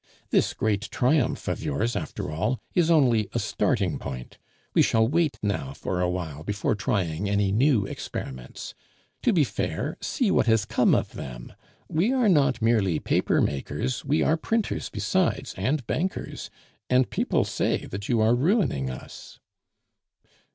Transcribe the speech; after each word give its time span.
"This 0.31 0.55
great 0.55 0.89
triumph 0.89 1.47
of 1.47 1.63
yours, 1.63 1.95
after 1.95 2.31
all, 2.31 2.57
is 2.73 2.89
only 2.89 3.29
a 3.33 3.37
starting 3.37 3.99
point. 3.99 4.39
We 4.73 4.81
shall 4.81 5.07
wait 5.07 5.37
now 5.43 5.73
for 5.73 6.01
awhile 6.01 6.41
before 6.41 6.73
trying 6.73 7.29
any 7.29 7.51
new 7.51 7.85
experiments. 7.85 8.73
To 9.21 9.31
be 9.31 9.43
fair! 9.43 9.97
see 10.01 10.31
what 10.31 10.47
has 10.47 10.65
come 10.65 10.95
of 10.95 11.13
them. 11.13 11.53
We 11.87 12.11
are 12.13 12.29
not 12.29 12.63
merely 12.63 12.97
paper 12.97 13.41
makers, 13.41 14.03
we 14.03 14.23
are 14.23 14.37
printers 14.37 14.89
besides 14.89 15.53
and 15.55 15.85
bankers, 15.85 16.49
and 16.89 17.07
people 17.11 17.45
say 17.45 17.85
that 17.85 18.09
you 18.09 18.21
are 18.21 18.33
ruining 18.33 18.89
us." 18.89 19.39